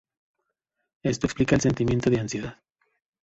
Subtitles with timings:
[1.03, 2.57] Esto explica el sentimiento de ansiedad.